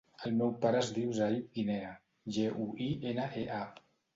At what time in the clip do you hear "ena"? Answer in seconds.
3.15-3.31